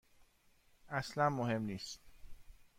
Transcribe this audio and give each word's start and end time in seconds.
اصلا 0.89 1.29
مهم 1.29 1.61
نیست. 1.65 1.99